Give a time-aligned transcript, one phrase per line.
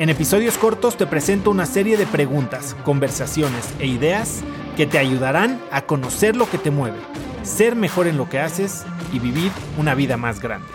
[0.00, 4.42] En episodios cortos te presento una serie de preguntas, conversaciones e ideas
[4.74, 6.96] que te ayudarán a conocer lo que te mueve,
[7.42, 10.68] ser mejor en lo que haces y vivir una vida más grande.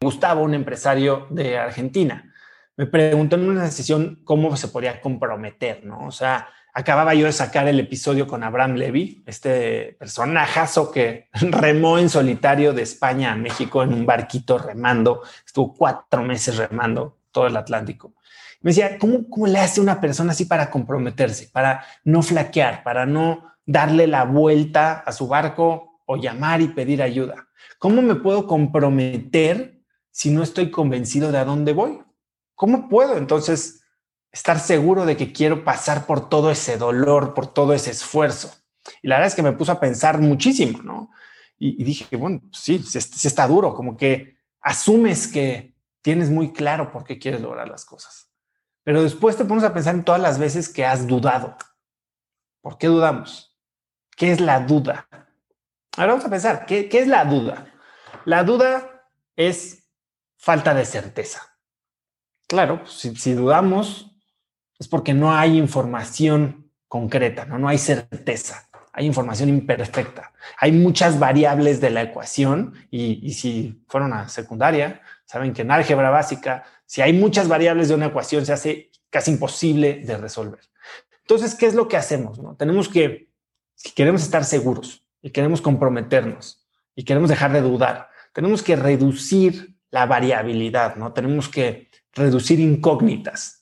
[0.00, 2.32] Gustavo, un empresario de Argentina,
[2.78, 6.06] me preguntó en una sesión cómo se podía comprometer, ¿no?
[6.06, 11.98] O sea, acababa yo de sacar el episodio con Abraham Levy, este personajazo que remó
[11.98, 17.46] en solitario de España a México en un barquito remando, estuvo cuatro meses remando todo
[17.46, 18.14] el Atlántico.
[18.60, 23.06] Me decía, ¿cómo, ¿cómo le hace una persona así para comprometerse, para no flaquear, para
[23.06, 27.48] no darle la vuelta a su barco o llamar y pedir ayuda?
[27.78, 32.02] ¿Cómo me puedo comprometer si no estoy convencido de a dónde voy?
[32.54, 33.79] ¿Cómo puedo entonces
[34.32, 38.52] estar seguro de que quiero pasar por todo ese dolor, por todo ese esfuerzo.
[39.02, 41.10] Y la verdad es que me puso a pensar muchísimo, ¿no?
[41.62, 46.90] Y, dije, bueno, pues sí, sí, está duro, como que asumes que tienes muy claro
[46.90, 48.30] por qué quieres lograr las cosas.
[48.82, 51.56] Pero después te pones a pensar en todas las veces que has dudado.
[52.62, 53.58] ¿Por qué dudamos?
[54.16, 55.06] ¿Qué es la duda?
[55.98, 57.70] Ahora vamos a pensar, ¿qué, qué es la duda?
[58.24, 59.06] La duda
[59.36, 59.86] es
[60.38, 61.58] falta de certeza.
[62.48, 64.09] Claro, si, si dudamos,
[64.80, 67.58] es porque no hay información concreta, ¿no?
[67.58, 70.32] no hay certeza, hay información imperfecta.
[70.58, 76.10] Hay muchas variables de la ecuación y, si fueron a secundaria, saben que en álgebra
[76.10, 80.60] básica, si hay muchas variables de una ecuación, se hace casi imposible de resolver.
[81.20, 82.38] Entonces, ¿qué es lo que hacemos?
[82.38, 82.56] No?
[82.56, 83.28] Tenemos que,
[83.74, 86.66] si queremos estar seguros y queremos comprometernos
[86.96, 91.12] y queremos dejar de dudar, tenemos que reducir la variabilidad, ¿no?
[91.12, 93.59] Tenemos que reducir incógnitas.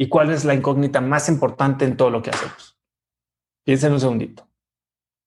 [0.00, 2.78] ¿Y cuál es la incógnita más importante en todo lo que hacemos?
[3.64, 4.48] Piensen un segundito.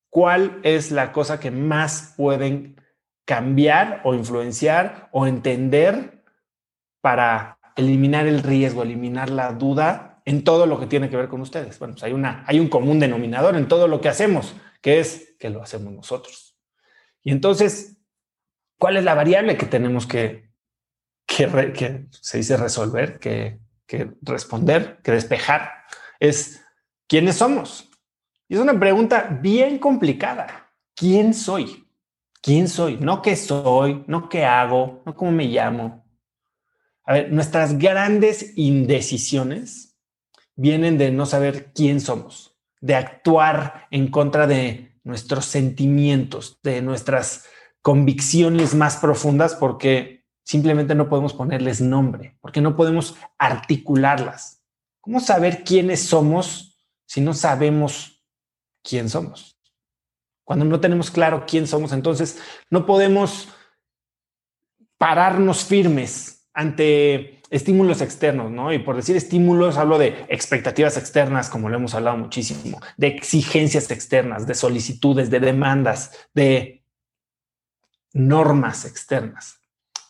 [0.10, 2.82] ¿Cuál es la cosa que más pueden
[3.26, 6.24] cambiar o influenciar o entender
[7.02, 11.42] para eliminar el riesgo, eliminar la duda en todo lo que tiene que ver con
[11.42, 11.78] ustedes?
[11.78, 15.36] Bueno, pues hay, una, hay un común denominador en todo lo que hacemos, que es
[15.38, 16.58] que lo hacemos nosotros.
[17.24, 17.98] Y entonces,
[18.80, 20.50] ¿cuál es la variable que tenemos que,
[21.26, 23.60] que, que se dice resolver, que
[23.92, 25.70] que responder, que despejar,
[26.18, 26.64] es
[27.10, 27.90] quiénes somos.
[28.48, 30.72] Y es una pregunta bien complicada.
[30.96, 31.90] ¿Quién soy?
[32.42, 32.96] ¿Quién soy?
[33.02, 36.06] No qué soy, no qué hago, no cómo me llamo.
[37.04, 40.00] A ver, nuestras grandes indecisiones
[40.56, 47.46] vienen de no saber quién somos, de actuar en contra de nuestros sentimientos, de nuestras
[47.82, 50.21] convicciones más profundas, porque
[50.52, 54.62] simplemente no podemos ponerles nombre, porque no podemos articularlas.
[55.00, 58.22] ¿Cómo saber quiénes somos si no sabemos
[58.84, 59.58] quién somos?
[60.44, 62.38] Cuando no tenemos claro quién somos, entonces
[62.70, 63.48] no podemos
[64.98, 68.74] pararnos firmes ante estímulos externos, ¿no?
[68.74, 73.90] Y por decir estímulos, hablo de expectativas externas, como lo hemos hablado muchísimo, de exigencias
[73.90, 76.84] externas, de solicitudes, de demandas, de
[78.12, 79.61] normas externas.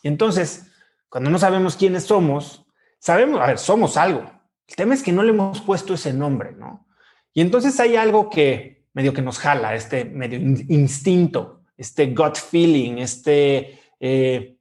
[0.02, 0.68] Y entonces,
[1.10, 2.66] cuando no sabemos quiénes somos,
[3.00, 4.30] sabemos, a ver, somos algo.
[4.68, 6.88] El tema es que no le hemos puesto ese nombre, ¿no?
[7.34, 12.98] Y entonces hay algo que medio que nos jala, este medio instinto, este gut feeling,
[12.98, 14.58] este eh,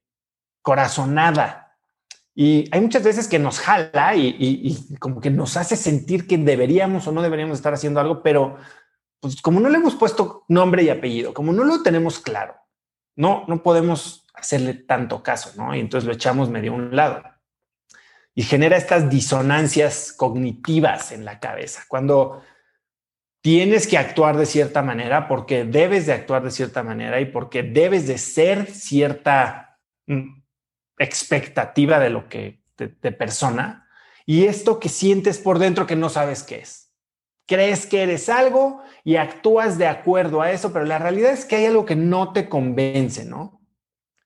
[0.62, 1.76] corazonada.
[2.34, 6.38] Y hay muchas veces que nos jala y, y, como que nos hace sentir que
[6.38, 8.56] deberíamos o no deberíamos estar haciendo algo, pero
[9.20, 12.54] pues como no le hemos puesto nombre y apellido, como no lo tenemos claro,
[13.16, 15.74] no, no podemos hacerle tanto caso, ¿no?
[15.74, 17.22] Y entonces lo echamos medio a un lado.
[18.34, 21.84] Y genera estas disonancias cognitivas en la cabeza.
[21.88, 22.42] Cuando
[23.40, 27.62] tienes que actuar de cierta manera, porque debes de actuar de cierta manera y porque
[27.62, 30.42] debes de ser cierta mm,
[30.98, 33.88] expectativa de lo que te, persona.
[34.26, 36.92] Y esto que sientes por dentro que no sabes qué es.
[37.46, 41.56] Crees que eres algo y actúas de acuerdo a eso, pero la realidad es que
[41.56, 43.59] hay algo que no te convence, ¿no?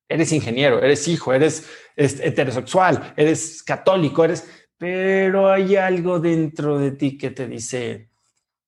[0.08, 7.16] Eres ingeniero, eres hijo, eres heterosexual, eres católico, eres, pero hay algo dentro de ti
[7.16, 8.10] que te dice,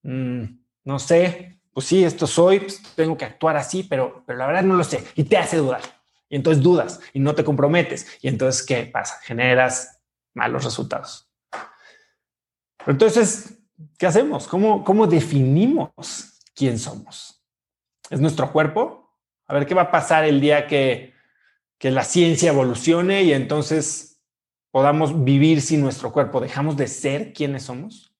[0.03, 0.44] mm,
[0.85, 4.62] no sé, pues sí, esto soy, pues tengo que actuar así, pero, pero la verdad
[4.62, 5.83] no lo sé y te hace dudar.
[6.29, 8.19] Y entonces dudas y no te comprometes.
[8.21, 9.21] Y entonces, ¿qué pasa?
[9.23, 10.00] Generas
[10.35, 11.31] malos resultados.
[12.87, 13.59] entonces,
[13.99, 14.49] ¿qué hacemos?
[14.49, 17.43] ¿Cómo, cómo definimos quién somos?
[18.11, 19.11] ¿Es nuestro cuerpo?
[19.47, 21.16] A ver, ¿qué va a pasar el día que,
[21.78, 24.23] que la ciencia evolucione y entonces
[24.70, 26.40] podamos vivir sin nuestro cuerpo?
[26.40, 28.14] ¿Dejamos de ser quienes somos?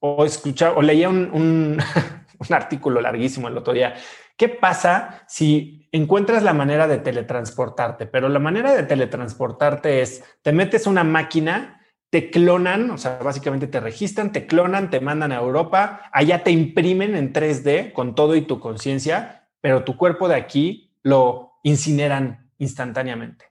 [0.00, 1.78] O escuchar, o leía un, un,
[2.38, 3.94] un artículo larguísimo el otro día.
[4.36, 8.06] ¿Qué pasa si encuentras la manera de teletransportarte?
[8.06, 11.76] Pero la manera de teletransportarte es, te metes una máquina
[12.10, 16.50] te clonan, o sea, básicamente te registran, te clonan, te mandan a Europa, allá te
[16.50, 22.45] imprimen en 3D con todo y tu conciencia, pero tu cuerpo de aquí lo incineran
[22.58, 23.46] instantáneamente.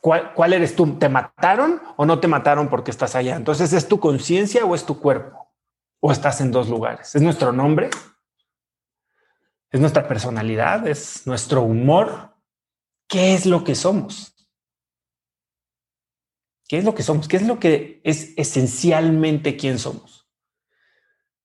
[0.00, 0.98] ¿Cuál, ¿Cuál, eres tú?
[0.98, 3.36] ¿Te mataron o no te mataron porque estás allá?
[3.36, 5.50] Entonces, ¿es tu conciencia o es tu cuerpo?
[6.00, 7.14] ¿O estás en dos lugares?
[7.14, 7.90] ¿Es nuestro nombre?
[9.70, 10.86] ¿Es nuestra personalidad?
[10.86, 12.36] ¿Es nuestro humor?
[13.08, 14.34] ¿Qué es lo que somos?
[16.68, 17.28] ¿Qué es lo que somos?
[17.28, 20.28] ¿Qué es lo que es esencialmente quién somos?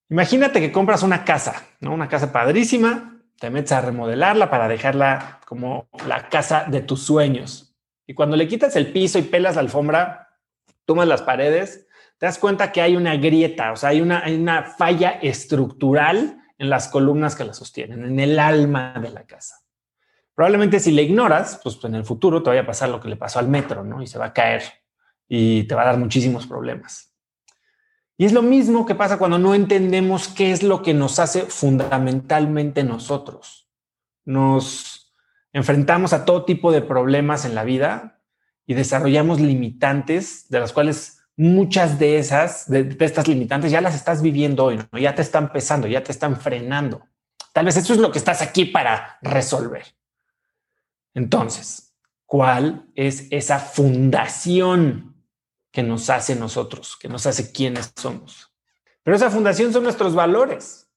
[0.09, 1.93] Imagínate que compras una casa, ¿no?
[1.93, 3.10] Una casa padrísima,
[3.41, 7.75] te metes a remodelarla para dejarla como la casa de tus sueños.
[8.05, 10.37] Y cuando le quitas el piso y pelas la alfombra,
[10.85, 11.87] tomas las paredes,
[12.19, 16.39] te das cuenta que hay una grieta, o sea, hay una, hay una falla estructural
[16.59, 19.55] en las columnas que la sostienen, en el alma de la casa.
[20.35, 23.15] Probablemente si le ignoras, pues en el futuro te vaya a pasar lo que le
[23.15, 24.03] pasó al metro, ¿no?
[24.03, 24.61] Y se va a caer
[25.27, 27.10] y te va a dar muchísimos problemas.
[28.21, 31.41] Y es lo mismo que pasa cuando no entendemos qué es lo que nos hace
[31.41, 33.67] fundamentalmente nosotros.
[34.25, 35.11] Nos
[35.53, 38.21] enfrentamos a todo tipo de problemas en la vida
[38.67, 44.21] y desarrollamos limitantes de las cuales muchas de esas, de, estas limitantes, ya las estás
[44.21, 47.01] viviendo hoy, ya te están pesando, ya te están frenando.
[47.53, 49.95] Tal vez eso es lo que estás aquí para resolver.
[51.15, 51.95] Entonces,
[52.27, 55.10] ¿cuál es esa fundación
[55.71, 58.51] que nos hace nosotros, que nos hace quienes somos.
[59.03, 60.89] Pero esa fundación son nuestros valores.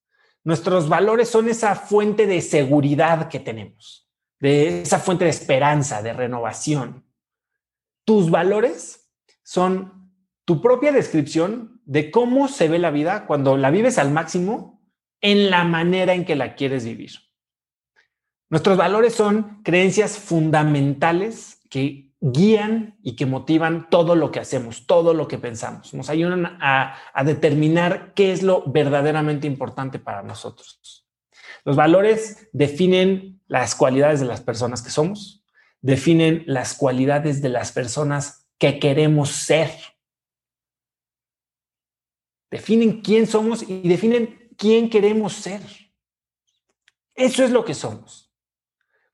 [0.43, 4.09] Nuestros valores son esa fuente de seguridad que tenemos,
[4.41, 7.07] de esa fuente de esperanza, de renovación.
[8.05, 9.11] Tus valores
[9.43, 10.11] son
[10.45, 14.83] tu propia descripción de cómo se ve la vida cuando la vives al máximo
[15.23, 17.13] en la manera en que la quieres vivir.
[18.51, 25.13] Nuestros valores son creencias fundamentales que guían y que motivan todo lo que hacemos, todo
[25.13, 25.93] lo que pensamos.
[25.93, 31.07] Nos ayudan a, determinar qué es lo verdaderamente importante para nosotros.
[31.67, 35.45] Los valores definen las cualidades de las personas que somos,
[35.83, 39.71] definen las cualidades de las personas que queremos ser.
[42.51, 45.61] Definen quién somos y definen quién queremos ser.
[47.15, 48.24] Eso es lo que somos.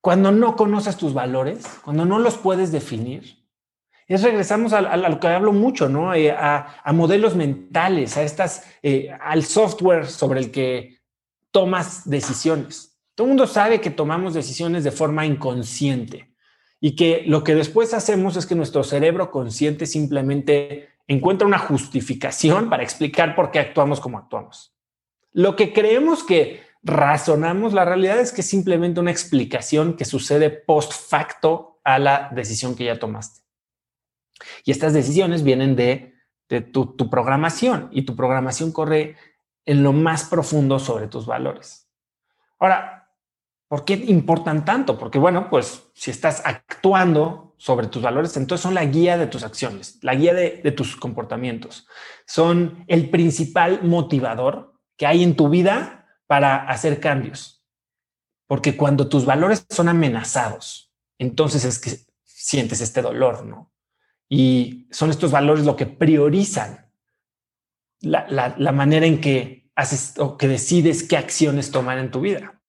[0.01, 3.41] Cuando no conoces tus valores, cuando no los puedes definir,
[4.09, 6.13] es regresamos a, lo que hablo mucho, ¿no?
[6.15, 10.99] Eh, a, modelos mentales, a estas, eh, al software sobre el que
[11.53, 12.99] tomas decisiones.
[13.15, 16.35] Todo el mundo sabe que tomamos decisiones de forma inconsciente
[16.81, 22.69] y que lo que después hacemos es que nuestro cerebro consciente simplemente encuentra una justificación
[22.71, 24.75] para explicar por qué actuamos como actuamos.
[25.33, 30.51] Lo que creemos que razonamos, la realidad es que es simplemente una explicación que sucede
[30.51, 33.41] post facto a la decisión que ya tomaste.
[34.65, 36.15] Y estas decisiones vienen de,
[36.73, 39.17] tu, programación y tu programación corre
[39.67, 41.89] en lo más profundo sobre tus valores.
[42.59, 43.11] Ahora,
[43.69, 44.99] ¿por qué importan tanto?
[44.99, 49.45] Porque bueno, pues si estás actuando sobre tus valores, entonces son la guía de tus
[49.45, 51.87] acciones, la guía de tus comportamientos.
[52.27, 56.00] Son el principal motivador que hay en tu vida
[56.31, 57.61] para hacer cambios.
[58.47, 63.73] Porque cuando tus valores son amenazados, entonces es que sientes este dolor, ¿no?
[64.29, 66.89] Y son estos valores lo que priorizan
[67.99, 72.63] la, manera en que haces o que decides qué acciones tomar en tu vida.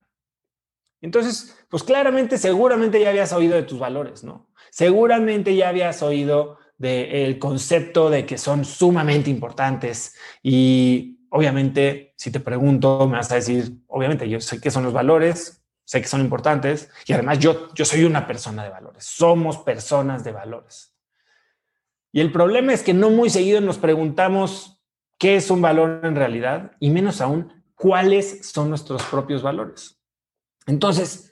[0.99, 4.49] Entonces, pues claramente, seguramente ya habías oído de tus valores, ¿no?
[4.71, 12.39] Seguramente ya habías oído del concepto de que son sumamente importantes y obviamente, si te
[12.39, 16.21] pregunto, me vas a decir, obviamente, yo sé que son los valores, sé que son
[16.21, 20.93] importantes y además yo, yo soy una persona de valores, somos personas de valores.
[22.11, 24.81] Y el problema es que no muy seguido nos preguntamos
[25.17, 29.99] qué es un valor en realidad y menos aún cuáles son nuestros propios valores.
[30.67, 31.31] Entonces,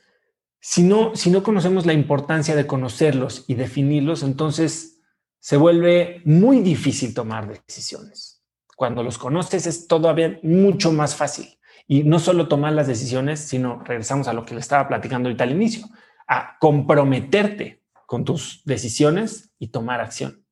[0.62, 5.02] si no, si no conocemos la importancia de conocerlos y definirlos, entonces
[5.40, 8.39] se vuelve muy difícil tomar decisiones.
[8.80, 11.60] Cuando los conoces es todavía mucho más fácil.
[11.86, 15.44] Y no solo tomar las decisiones, sino regresamos a lo que le estaba platicando ahorita
[15.44, 15.86] al inicio,
[16.26, 20.46] a comprometerte con tus decisiones y tomar acción.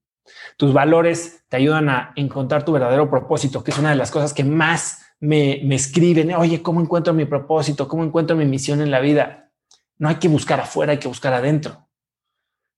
[0.58, 4.34] Tus valores te ayudan a encontrar tu verdadero propósito, que es una de las cosas
[4.34, 6.34] que más me, me escriben.
[6.34, 7.88] Oye, ¿cómo encuentro mi propósito?
[7.88, 9.54] ¿Cómo encuentro mi misión en la vida?
[10.00, 11.88] No hay que buscar afuera, hay que buscar adentro.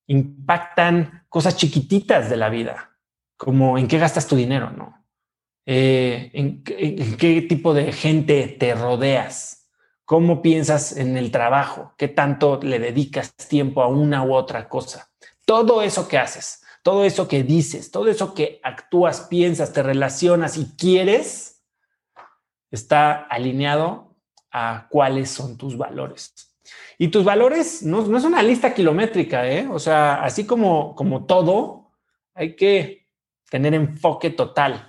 [0.05, 2.99] Impactan cosas chiquititas de la vida,
[3.35, 4.98] como en qué gastas tu dinero, ¿no?
[5.71, 9.69] Eh, en, qué tipo de gente te rodeas,
[10.03, 15.11] cómo piensas en el trabajo, qué tanto le dedicas tiempo a una u otra cosa.
[15.45, 20.57] Todo eso que haces, todo eso que dices, todo eso que actúas, piensas, te relacionas
[20.57, 21.63] y quieres,
[22.71, 24.15] está alineado
[24.49, 26.33] a cuáles son tus valores.
[26.97, 29.67] Y tus valores no, no es una lista kilométrica, ¿eh?
[29.71, 31.91] O sea, así como, como todo,
[32.33, 33.07] hay que
[33.51, 34.88] tener enfoque total